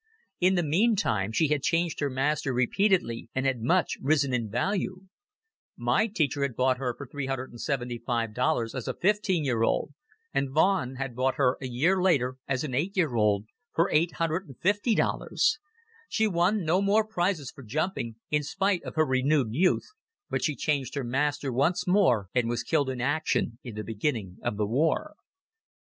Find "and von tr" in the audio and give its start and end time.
10.33-10.95